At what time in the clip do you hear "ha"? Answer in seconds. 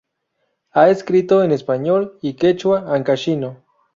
0.71-0.89